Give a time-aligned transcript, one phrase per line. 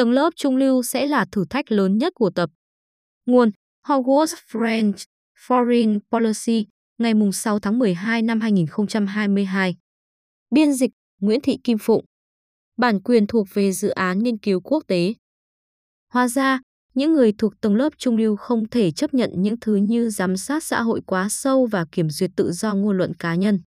[0.00, 2.50] tầng lớp trung lưu sẽ là thử thách lớn nhất của tập.
[3.26, 3.50] Nguồn
[3.86, 5.04] Hogwarts French
[5.46, 6.66] Foreign Policy
[6.98, 9.76] ngày 6 tháng 12 năm 2022.
[10.50, 10.90] Biên dịch
[11.20, 12.04] Nguyễn Thị Kim Phụng.
[12.76, 15.14] Bản quyền thuộc về dự án nghiên cứu quốc tế.
[16.12, 16.60] Hóa ra,
[16.94, 20.36] những người thuộc tầng lớp trung lưu không thể chấp nhận những thứ như giám
[20.36, 23.58] sát xã hội quá sâu và kiểm duyệt tự do ngôn luận cá nhân.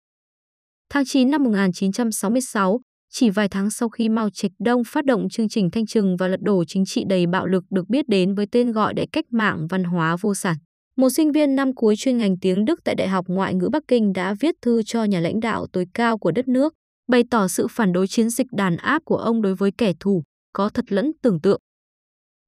[0.90, 2.82] Tháng 9 năm 1966,
[3.16, 6.28] chỉ vài tháng sau khi Mao Trạch Đông phát động chương trình thanh trừng và
[6.28, 9.26] lật đổ chính trị đầy bạo lực được biết đến với tên gọi đại cách
[9.32, 10.56] mạng văn hóa vô sản.
[10.98, 13.84] Một sinh viên năm cuối chuyên ngành tiếng Đức tại Đại học Ngoại ngữ Bắc
[13.88, 16.74] Kinh đã viết thư cho nhà lãnh đạo tối cao của đất nước,
[17.08, 20.24] bày tỏ sự phản đối chiến dịch đàn áp của ông đối với kẻ thù,
[20.54, 21.60] có thật lẫn tưởng tượng.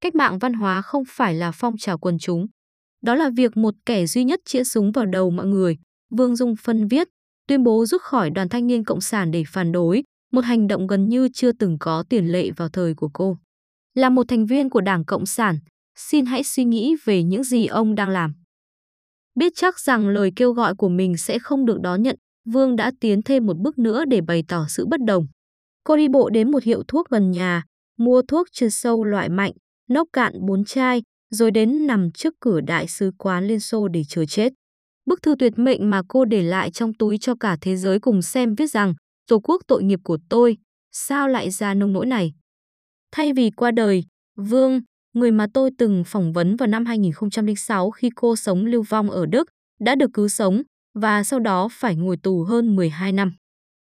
[0.02, 2.46] Cách mạng văn hóa không phải là phong trào quần chúng.
[3.04, 5.78] Đó là việc một kẻ duy nhất chĩa súng vào đầu mọi người,
[6.18, 7.08] Vương Dung Phân viết,
[7.48, 10.88] tuyên bố rút khỏi đoàn thanh niên cộng sản để phản đối, một hành động
[10.88, 13.38] gần như chưa từng có tiền lệ vào thời của cô.
[13.94, 15.60] Là một thành viên của Đảng Cộng sản,
[15.96, 18.34] xin hãy suy nghĩ về những gì ông đang làm.
[19.36, 22.16] Biết chắc rằng lời kêu gọi của mình sẽ không được đón nhận,
[22.46, 25.28] Vương đã tiến thêm một bước nữa để bày tỏ sự bất đồng.
[25.84, 27.64] Cô đi bộ đến một hiệu thuốc gần nhà,
[27.98, 29.52] mua thuốc trừ sâu loại mạnh,
[29.90, 34.04] nốc cạn bốn chai, rồi đến nằm trước cửa đại sứ quán Liên Xô để
[34.08, 34.54] chờ chết.
[35.06, 38.22] Bức thư tuyệt mệnh mà cô để lại trong túi cho cả thế giới cùng
[38.22, 38.94] xem viết rằng
[39.28, 40.58] Tổ quốc tội nghiệp của tôi,
[40.92, 42.34] sao lại ra nông nỗi này?
[43.12, 44.04] Thay vì qua đời,
[44.36, 44.82] Vương,
[45.14, 49.26] người mà tôi từng phỏng vấn vào năm 2006 khi cô sống lưu vong ở
[49.26, 49.48] Đức,
[49.80, 50.62] đã được cứu sống
[50.94, 53.34] và sau đó phải ngồi tù hơn 12 năm.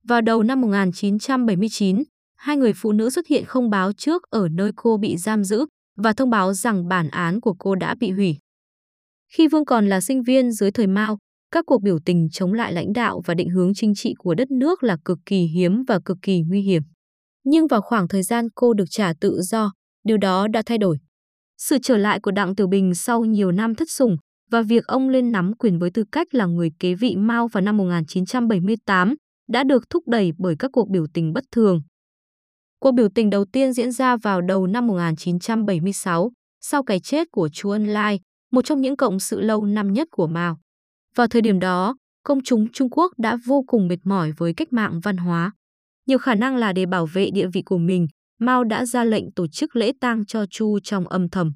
[0.03, 2.03] Vào đầu năm 1979,
[2.35, 5.65] hai người phụ nữ xuất hiện không báo trước ở nơi cô bị giam giữ
[5.97, 8.37] và thông báo rằng bản án của cô đã bị hủy.
[9.31, 11.17] Khi Vương còn là sinh viên dưới thời Mao,
[11.51, 14.51] các cuộc biểu tình chống lại lãnh đạo và định hướng chính trị của đất
[14.51, 16.83] nước là cực kỳ hiếm và cực kỳ nguy hiểm.
[17.43, 19.71] Nhưng vào khoảng thời gian cô được trả tự do,
[20.03, 20.97] điều đó đã thay đổi.
[21.57, 24.17] Sự trở lại của Đặng Tiểu Bình sau nhiều năm thất sủng
[24.51, 27.61] và việc ông lên nắm quyền với tư cách là người kế vị Mao vào
[27.61, 29.15] năm 1978
[29.49, 31.81] đã được thúc đẩy bởi các cuộc biểu tình bất thường.
[32.79, 37.49] Cuộc biểu tình đầu tiên diễn ra vào đầu năm 1976, sau cái chết của
[37.49, 38.19] Chu Ân Lai,
[38.51, 40.59] một trong những cộng sự lâu năm nhất của Mao.
[41.15, 44.73] Vào thời điểm đó, công chúng Trung Quốc đã vô cùng mệt mỏi với cách
[44.73, 45.51] mạng văn hóa.
[46.07, 48.07] Nhiều khả năng là để bảo vệ địa vị của mình,
[48.39, 51.51] Mao đã ra lệnh tổ chức lễ tang cho Chu trong âm thầm.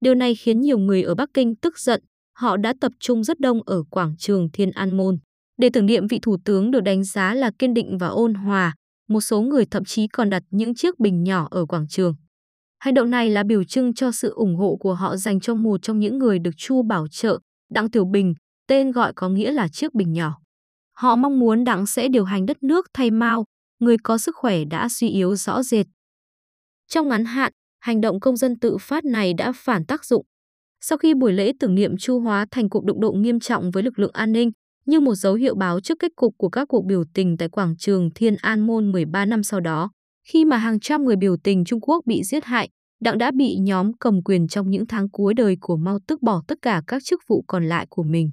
[0.00, 2.02] Điều này khiến nhiều người ở Bắc Kinh tức giận,
[2.36, 5.18] họ đã tập trung rất đông ở quảng trường Thiên An Môn.
[5.56, 8.74] Để tưởng niệm vị thủ tướng được đánh giá là kiên định và ôn hòa,
[9.08, 12.14] một số người thậm chí còn đặt những chiếc bình nhỏ ở quảng trường.
[12.78, 15.82] Hành động này là biểu trưng cho sự ủng hộ của họ dành cho một
[15.82, 17.38] trong những người được Chu bảo trợ,
[17.70, 18.34] Đặng Tiểu Bình,
[18.68, 20.38] tên gọi có nghĩa là chiếc bình nhỏ.
[20.92, 23.44] Họ mong muốn Đặng sẽ điều hành đất nước thay Mao,
[23.80, 25.86] người có sức khỏe đã suy yếu rõ rệt.
[26.88, 30.24] Trong ngắn hạn, hành động công dân tự phát này đã phản tác dụng.
[30.80, 33.82] Sau khi buổi lễ tưởng niệm chu hóa thành cuộc đụng độ nghiêm trọng với
[33.82, 34.50] lực lượng an ninh,
[34.86, 37.76] như một dấu hiệu báo trước kết cục của các cuộc biểu tình tại quảng
[37.76, 39.90] trường Thiên An Môn 13 năm sau đó,
[40.28, 42.68] khi mà hàng trăm người biểu tình Trung Quốc bị giết hại,
[43.00, 46.42] Đặng đã bị nhóm cầm quyền trong những tháng cuối đời của Mao tước bỏ
[46.48, 48.30] tất cả các chức vụ còn lại của mình.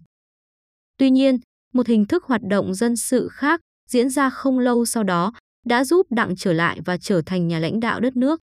[0.97, 1.39] Tuy nhiên,
[1.73, 5.33] một hình thức hoạt động dân sự khác diễn ra không lâu sau đó
[5.66, 8.39] đã giúp Đặng trở lại và trở thành nhà lãnh đạo đất nước.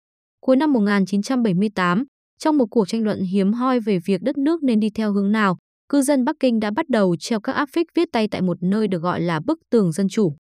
[0.41, 2.05] Cuối năm 1978,
[2.39, 5.33] trong một cuộc tranh luận hiếm hoi về việc đất nước nên đi theo hướng
[5.33, 5.59] nào,
[5.89, 8.57] cư dân Bắc Kinh đã bắt đầu treo các áp phích viết tay tại một
[8.61, 10.37] nơi được gọi là bức tường dân chủ.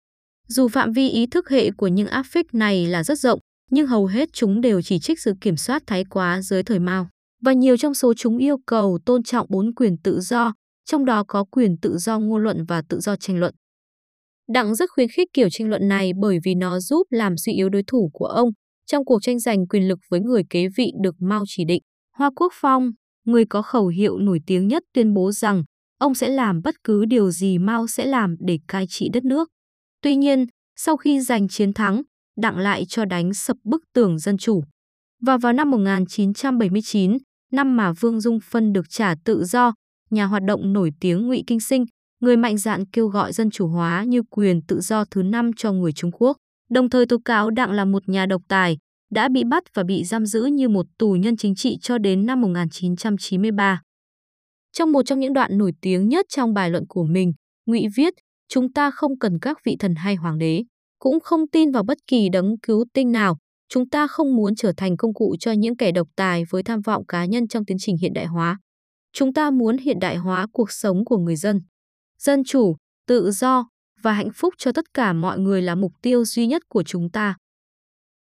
[0.47, 3.39] Dù phạm vi ý thức hệ của những áp phích này là rất rộng,
[3.72, 7.09] nhưng hầu hết chúng đều chỉ trích sự kiểm soát thái quá dưới thời Mao.
[7.41, 10.53] Và nhiều trong số chúng yêu cầu tôn trọng bốn quyền tự do,
[10.85, 13.56] trong đó có quyền tự do ngôn luận và tự do tranh luận.
[14.47, 17.69] Đặng rất khuyến khích kiểu tranh luận này bởi vì nó giúp làm suy yếu
[17.69, 18.50] đối thủ của ông
[18.85, 21.81] trong cuộc tranh giành quyền lực với người kế vị được Mao chỉ định.
[22.18, 22.91] Hoa Quốc Phong,
[23.25, 25.63] người có khẩu hiệu nổi tiếng nhất tuyên bố rằng
[26.00, 29.50] ông sẽ làm bất cứ điều gì Mao sẽ làm để cai trị đất nước.
[30.02, 32.02] Tuy nhiên, sau khi giành chiến thắng,
[32.38, 34.63] Đặng lại cho đánh sập bức tường dân chủ.
[35.22, 37.17] Và vào năm 1979,
[37.52, 39.73] năm mà Vương Dung Phân được trả tự do,
[40.16, 41.85] nhà hoạt động nổi tiếng Ngụy Kinh Sinh,
[42.22, 45.72] người mạnh dạn kêu gọi dân chủ hóa như quyền tự do thứ năm cho
[45.72, 46.38] người Trung Quốc,
[46.70, 48.78] đồng thời tố cáo Đặng là một nhà độc tài,
[49.12, 52.26] đã bị bắt và bị giam giữ như một tù nhân chính trị cho đến
[52.26, 53.82] năm 1993.
[54.72, 57.34] Trong một trong những đoạn nổi tiếng nhất trong bài luận của mình,
[57.66, 58.14] Ngụy viết,
[58.50, 60.64] chúng ta không cần các vị thần hay hoàng đế,
[61.00, 63.38] cũng không tin vào bất kỳ đấng cứu tinh nào,
[63.70, 66.82] chúng ta không muốn trở thành công cụ cho những kẻ độc tài với tham
[66.82, 68.58] vọng cá nhân trong tiến trình hiện đại hóa.
[69.17, 71.62] Chúng ta muốn hiện đại hóa cuộc sống của người dân.
[72.20, 72.76] Dân chủ,
[73.08, 73.67] tự do
[74.02, 77.09] và hạnh phúc cho tất cả mọi người là mục tiêu duy nhất của chúng
[77.12, 77.35] ta.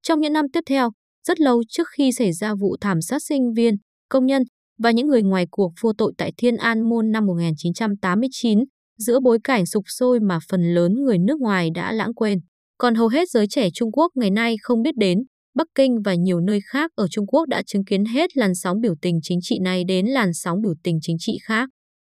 [0.01, 0.91] Trong những năm tiếp theo,
[1.27, 3.75] rất lâu trước khi xảy ra vụ thảm sát sinh viên,
[4.09, 4.43] công nhân
[4.77, 8.59] và những người ngoài cuộc vô tội tại Thiên An Môn năm 1989,
[8.97, 12.39] giữa bối cảnh sục sôi mà phần lớn người nước ngoài đã lãng quên.
[12.77, 15.19] Còn hầu hết giới trẻ Trung Quốc ngày nay không biết đến,
[15.55, 18.81] Bắc Kinh và nhiều nơi khác ở Trung Quốc đã chứng kiến hết làn sóng
[18.81, 21.69] biểu tình chính trị này đến làn sóng biểu tình chính trị khác.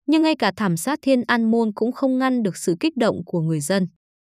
[0.06, 3.16] Nhưng ngay cả thảm sát Thiên An Môn cũng không ngăn được sự kích động
[3.26, 3.86] của người dân.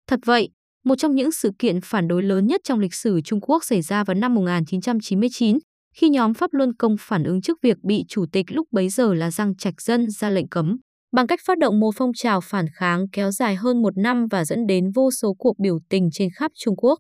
[0.08, 0.50] Thật vậy,
[0.86, 3.82] một trong những sự kiện phản đối lớn nhất trong lịch sử Trung Quốc xảy
[3.82, 5.58] ra vào năm 1999,
[5.96, 9.14] khi nhóm Pháp Luân Công phản ứng trước việc bị chủ tịch lúc bấy giờ
[9.14, 10.78] là Giang Trạch Dân ra lệnh cấm,
[11.12, 14.46] bằng cách phát động một phong trào phản kháng kéo dài hơn một năm và
[14.46, 17.00] dẫn đến vô số cuộc biểu tình trên khắp Trung Quốc.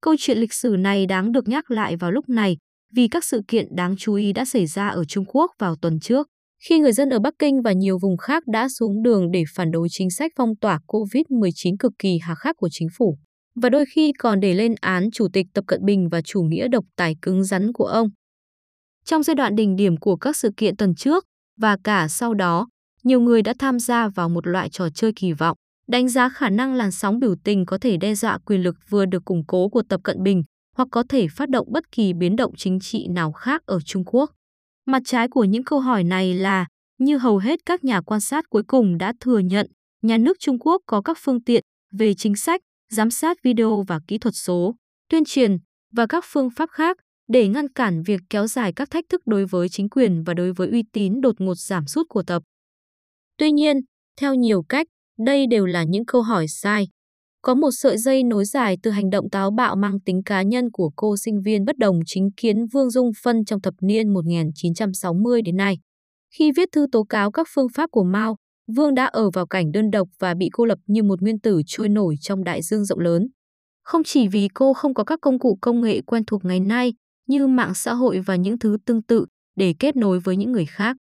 [0.00, 2.56] Câu chuyện lịch sử này đáng được nhắc lại vào lúc này
[2.94, 6.00] vì các sự kiện đáng chú ý đã xảy ra ở Trung Quốc vào tuần
[6.00, 6.26] trước,
[6.68, 9.70] khi người dân ở Bắc Kinh và nhiều vùng khác đã xuống đường để phản
[9.70, 13.18] đối chính sách phong tỏa COVID-19 cực kỳ hà khắc của chính phủ,
[13.62, 16.68] và đôi khi còn để lên án Chủ tịch Tập Cận Bình và chủ nghĩa
[16.68, 18.08] độc tài cứng rắn của ông.
[19.04, 21.24] Trong giai đoạn đỉnh điểm của các sự kiện tuần trước
[21.58, 22.68] và cả sau đó,
[23.04, 25.56] nhiều người đã tham gia vào một loại trò chơi kỳ vọng,
[25.90, 29.06] đánh giá khả năng làn sóng biểu tình có thể đe dọa quyền lực vừa
[29.06, 30.42] được củng cố của Tập Cận Bình
[30.76, 34.04] hoặc có thể phát động bất kỳ biến động chính trị nào khác ở Trung
[34.06, 34.30] Quốc.
[34.86, 36.66] Mặt trái của những câu hỏi này là,
[36.98, 39.66] như hầu hết các nhà quan sát cuối cùng đã thừa nhận,
[40.02, 42.60] nhà nước Trung Quốc có các phương tiện về chính sách,
[42.90, 44.74] giám sát video và kỹ thuật số,
[45.08, 45.56] tuyên truyền
[45.92, 46.96] và các phương pháp khác
[47.28, 50.52] để ngăn cản việc kéo dài các thách thức đối với chính quyền và đối
[50.52, 52.42] với uy tín đột ngột giảm sút của tập.
[53.36, 53.80] Tuy nhiên,
[54.20, 54.86] theo nhiều cách,
[55.24, 56.88] đây đều là những câu hỏi sai.
[57.42, 60.70] Có một sợi dây nối dài từ hành động táo bạo mang tính cá nhân
[60.72, 65.42] của cô sinh viên bất đồng chính kiến Vương Dung Phân trong thập niên 1960
[65.42, 65.78] đến nay.
[66.34, 68.36] Khi viết thư tố cáo các phương pháp của Mao,
[68.76, 71.62] Vương đã ở vào cảnh đơn độc và bị cô lập như một nguyên tử
[71.66, 73.26] trôi nổi trong đại dương rộng lớn.
[73.82, 76.94] Không chỉ vì cô không có các công cụ công nghệ quen thuộc ngày nay
[77.28, 79.26] như mạng xã hội và những thứ tương tự
[79.56, 80.96] để kết nối với những người khác,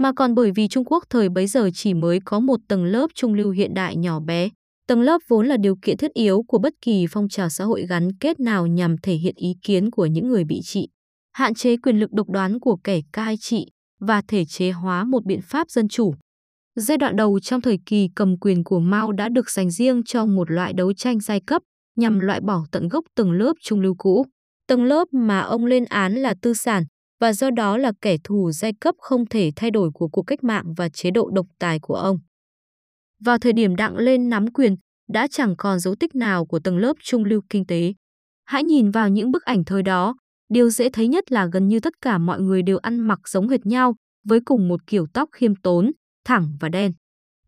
[0.00, 3.06] mà còn bởi vì Trung Quốc thời bấy giờ chỉ mới có một tầng lớp
[3.14, 4.48] trung lưu hiện đại nhỏ bé.
[4.86, 7.86] Tầng lớp vốn là điều kiện thiết yếu của bất kỳ phong trào xã hội
[7.88, 10.88] gắn kết nào nhằm thể hiện ý kiến của những người bị trị,
[11.32, 13.66] hạn chế quyền lực độc đoán của kẻ cai trị
[14.00, 16.14] và thể chế hóa một biện pháp dân chủ.
[16.76, 20.26] Giai đoạn đầu trong thời kỳ cầm quyền của Mao đã được dành riêng cho
[20.26, 21.62] một loại đấu tranh giai cấp
[21.96, 24.26] nhằm loại bỏ tận gốc tầng lớp trung lưu cũ.
[24.68, 26.84] Tầng lớp mà ông lên án là tư sản,
[27.20, 30.44] và do đó là kẻ thù giai cấp không thể thay đổi của cuộc cách
[30.44, 32.18] mạng và chế độ độc tài của ông.
[33.24, 34.76] Vào thời điểm đặng lên nắm quyền,
[35.08, 37.92] đã chẳng còn dấu tích nào của tầng lớp trung lưu kinh tế.
[38.44, 40.16] Hãy nhìn vào những bức ảnh thời đó,
[40.48, 43.48] điều dễ thấy nhất là gần như tất cả mọi người đều ăn mặc giống
[43.48, 43.94] hệt nhau,
[44.24, 45.92] với cùng một kiểu tóc khiêm tốn,
[46.24, 46.92] thẳng và đen.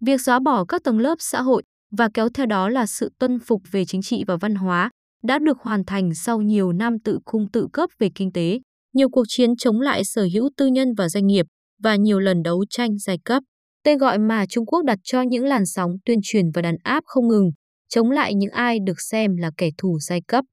[0.01, 1.63] Việc xóa bỏ các tầng lớp xã hội
[1.97, 4.91] và kéo theo đó là sự tuân phục về chính trị và văn hóa
[5.23, 8.61] đã được hoàn thành sau nhiều năm tự cung tự cấp về kinh tế
[8.93, 11.47] nhiều cuộc chiến chống lại sở hữu tư nhân và doanh nghiệp
[11.83, 13.43] và nhiều lần đấu tranh giai cấp.
[13.85, 17.03] Tên gọi mà Trung Quốc đặt cho những làn sóng tuyên truyền và đàn áp
[17.07, 17.51] không ngừng,
[17.89, 20.45] chống lại những ai được xem là kẻ thù giai cấp.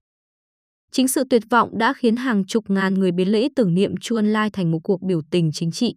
[0.92, 4.16] Chính sự tuyệt vọng đã khiến hàng chục ngàn người biến lễ tưởng niệm Chu
[4.16, 5.96] Ân Lai thành một cuộc biểu tình chính trị.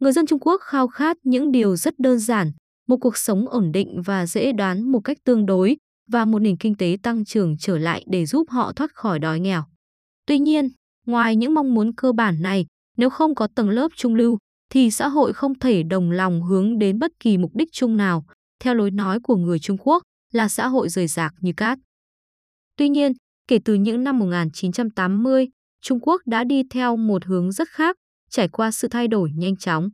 [0.00, 2.52] Người dân Trung Quốc khao khát những điều rất đơn giản,
[2.88, 5.76] một cuộc sống ổn định và dễ đoán một cách tương đối
[6.10, 9.40] và một nền kinh tế tăng trưởng trở lại để giúp họ thoát khỏi đói
[9.40, 9.62] nghèo.
[10.26, 10.68] Tuy nhiên,
[11.06, 12.66] Ngoài những mong muốn cơ bản này,
[12.96, 14.38] nếu không có tầng lớp trung lưu,
[14.70, 18.24] thì xã hội không thể đồng lòng hướng đến bất kỳ mục đích chung nào,
[18.60, 21.78] theo lối nói của người Trung Quốc là xã hội rời rạc như cát.
[22.76, 23.12] Tuy nhiên,
[23.48, 25.48] kể từ những năm 1980,
[25.82, 27.96] Trung Quốc đã đi theo một hướng rất khác,
[28.30, 29.88] trải qua sự thay đổi nhanh chóng.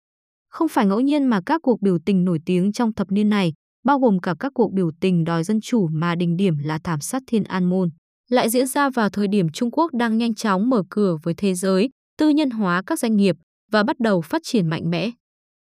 [0.48, 3.52] Không phải ngẫu nhiên mà các cuộc biểu tình nổi tiếng trong thập niên này,
[3.84, 7.00] bao gồm cả các cuộc biểu tình đòi dân chủ mà đỉnh điểm là thảm
[7.00, 7.90] sát Thiên An Môn
[8.28, 11.54] lại diễn ra vào thời điểm Trung Quốc đang nhanh chóng mở cửa với thế
[11.54, 13.36] giới, tư nhân hóa các doanh nghiệp
[13.70, 15.10] và bắt đầu phát triển mạnh mẽ.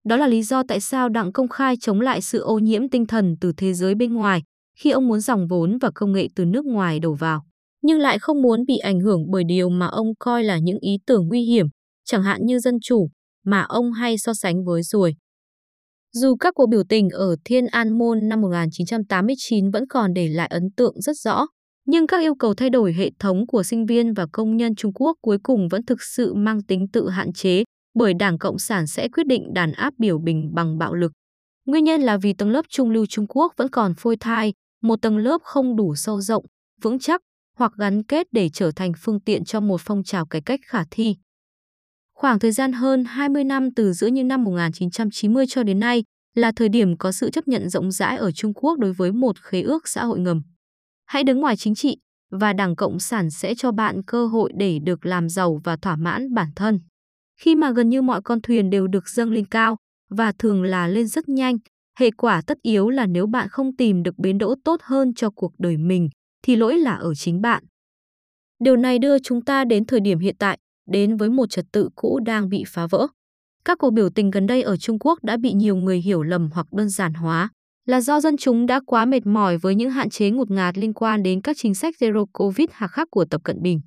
[0.04, 3.06] Đó là lý do tại sao Đặng công khai chống lại sự ô nhiễm tinh
[3.06, 4.42] thần từ thế giới bên ngoài
[4.78, 7.42] khi ông muốn dòng vốn và công nghệ từ nước ngoài đổ vào,
[7.82, 10.98] nhưng lại không muốn bị ảnh hưởng bởi điều mà ông coi là những ý
[11.06, 11.66] tưởng nguy hiểm,
[12.04, 13.08] chẳng hạn như dân chủ,
[13.44, 15.14] mà ông hay so sánh với ruồi.
[16.12, 20.48] Dù các cuộc biểu tình ở Thiên An Môn năm 1989 vẫn còn để lại
[20.50, 21.46] ấn tượng rất rõ,
[21.84, 24.92] nhưng các yêu cầu thay đổi hệ thống của sinh viên và công nhân Trung
[24.94, 28.86] Quốc cuối cùng vẫn thực sự mang tính tự hạn chế, bởi Đảng Cộng sản
[28.86, 31.12] sẽ quyết định đàn áp biểu bình bằng bạo lực.
[31.66, 35.02] Nguyên nhân là vì tầng lớp trung lưu Trung Quốc vẫn còn phôi thai, một
[35.02, 36.44] tầng lớp không đủ sâu rộng,
[36.82, 37.20] vững chắc
[37.56, 40.84] hoặc gắn kết để trở thành phương tiện cho một phong trào cải cách khả
[40.90, 41.16] thi.
[42.14, 46.52] Khoảng thời gian hơn 20 năm từ giữa những năm 1990 cho đến nay là
[46.56, 49.62] thời điểm có sự chấp nhận rộng rãi ở Trung Quốc đối với một khế
[49.62, 50.42] ước xã hội ngầm.
[51.06, 51.96] Hãy đứng ngoài chính trị
[52.30, 55.96] và Đảng Cộng sản sẽ cho bạn cơ hội để được làm giàu và thỏa
[55.96, 56.80] mãn bản thân.
[57.40, 59.76] Khi mà gần như mọi con thuyền đều được dâng lên cao
[60.10, 61.56] và thường là lên rất nhanh,
[61.98, 65.30] hệ quả tất yếu là nếu bạn không tìm được bến đỗ tốt hơn cho
[65.30, 66.08] cuộc đời mình
[66.42, 67.64] thì lỗi là ở chính bạn.
[68.64, 70.58] Điều này đưa chúng ta đến thời điểm hiện tại,
[70.90, 73.06] đến với một trật tự cũ đang bị phá vỡ.
[73.64, 76.50] Các cuộc biểu tình gần đây ở Trung Quốc đã bị nhiều người hiểu lầm
[76.54, 77.48] hoặc đơn giản hóa,
[77.86, 80.92] là do dân chúng đã quá mệt mỏi với những hạn chế ngột ngạt liên
[80.92, 83.80] quan đến các chính sách Zero Covid hà khắc của Tập Cận Bình.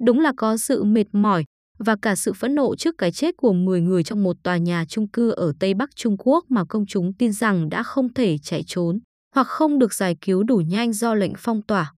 [0.00, 1.44] Đúng là có sự mệt mỏi
[1.78, 4.84] và cả sự phẫn nộ trước cái chết của 10 người trong một tòa nhà
[4.88, 8.38] chung cư ở Tây Bắc Trung Quốc mà công chúng tin rằng đã không thể
[8.38, 8.98] chạy trốn
[9.34, 11.92] hoặc không được giải cứu đủ nhanh do lệnh phong tỏa.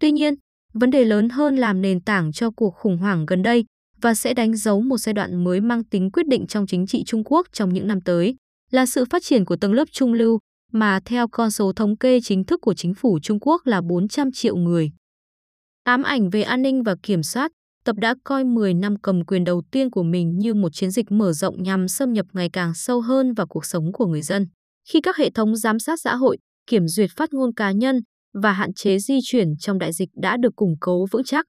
[0.00, 0.34] Tuy nhiên,
[0.74, 3.64] vấn đề lớn hơn làm nền tảng cho cuộc khủng hoảng gần đây
[4.00, 7.04] và sẽ đánh dấu một giai đoạn mới mang tính quyết định trong chính trị
[7.06, 8.36] Trung Quốc trong những năm tới
[8.70, 10.38] là sự phát triển của tầng lớp trung lưu
[10.72, 14.32] mà theo con số thống kê chính thức của chính phủ Trung Quốc là 400
[14.32, 14.90] triệu người.
[15.84, 17.52] Ám ảnh về an ninh và kiểm soát,
[17.84, 21.12] Tập đã coi 10 năm cầm quyền đầu tiên của mình như một chiến dịch
[21.12, 24.46] mở rộng nhằm xâm nhập ngày càng sâu hơn vào cuộc sống của người dân.
[24.88, 28.00] Khi các hệ thống giám sát xã hội, kiểm duyệt phát ngôn cá nhân
[28.42, 31.46] và hạn chế di chuyển trong đại dịch đã được củng cố vững chắc.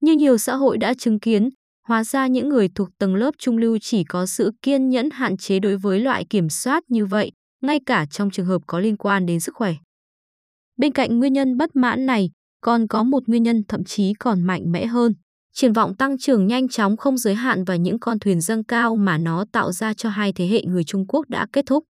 [0.00, 1.48] Như nhiều xã hội đã chứng kiến,
[1.88, 5.36] hóa ra những người thuộc tầng lớp trung lưu chỉ có sự kiên nhẫn hạn
[5.36, 8.96] chế đối với loại kiểm soát như vậy, ngay cả trong trường hợp có liên
[8.96, 9.74] quan đến sức khỏe.
[10.76, 14.42] Bên cạnh nguyên nhân bất mãn này, còn có một nguyên nhân thậm chí còn
[14.42, 15.12] mạnh mẽ hơn.
[15.52, 18.96] Triển vọng tăng trưởng nhanh chóng không giới hạn và những con thuyền dâng cao
[18.96, 21.84] mà nó tạo ra cho hai thế hệ người Trung Quốc đã kết thúc.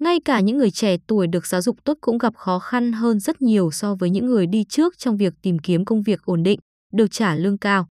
[0.00, 3.20] Ngay cả những người trẻ tuổi được giáo dục tốt cũng gặp khó khăn hơn
[3.20, 6.42] rất nhiều so với những người đi trước trong việc tìm kiếm công việc ổn
[6.42, 6.60] định,
[6.92, 7.86] được trả lương cao.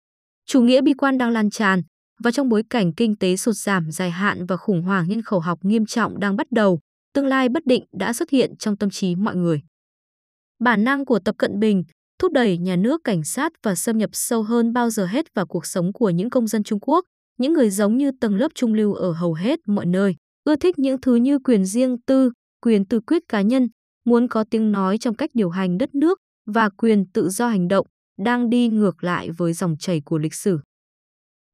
[0.47, 1.83] Chủ nghĩa bi quan đang lan tràn,
[2.19, 5.41] và trong bối cảnh kinh tế sụt giảm dài hạn và khủng hoảng nhân khẩu
[5.41, 6.81] học nghiêm trọng đang bắt đầu,
[7.17, 9.61] tương lai bất định đã xuất hiện trong tâm trí mọi người.
[10.59, 11.85] Bản năng của Tập Cận Bình
[12.19, 15.47] thúc đẩy nhà nước cảnh sát và xâm nhập sâu hơn bao giờ hết vào
[15.47, 17.05] cuộc sống của những công dân Trung Quốc,
[17.39, 20.79] những người giống như tầng lớp trung lưu ở hầu hết mọi nơi, ưa thích
[20.79, 22.31] những thứ như quyền riêng tư,
[22.61, 23.69] quyền tự quyết cá nhân,
[24.05, 27.69] muốn có tiếng nói trong cách điều hành đất nước và quyền tự do hành
[27.69, 27.87] động,
[28.19, 30.59] đang đi ngược lại với dòng chảy của lịch sử.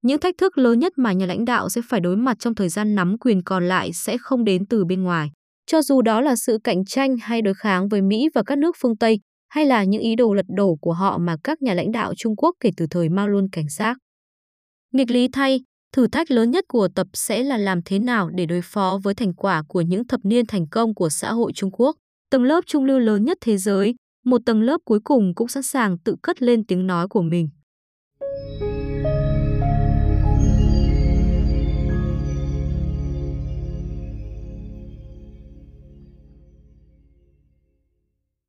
[0.03, 2.69] Những thách thức lớn nhất mà nhà lãnh đạo sẽ phải đối mặt trong thời
[2.69, 5.31] gian nắm quyền còn lại sẽ không đến từ bên ngoài.
[5.73, 8.77] Cho dù đó là sự cạnh tranh hay đối kháng với Mỹ và các nước
[8.79, 11.93] phương Tây, hay là những ý đồ lật đổ của họ mà các nhà lãnh
[11.93, 13.97] đạo Trung Quốc kể từ thời Mao luôn cảnh giác.
[14.93, 15.61] Nghịch lý thay,
[15.93, 19.15] thử thách lớn nhất của tập sẽ là làm thế nào để đối phó với
[19.15, 21.97] thành quả của những thập niên thành công của xã hội Trung Quốc,
[22.31, 25.63] tầng lớp trung lưu lớn nhất thế giới, một tầng lớp cuối cùng cũng sẵn
[25.63, 27.49] sàng tự cất lên tiếng nói của mình.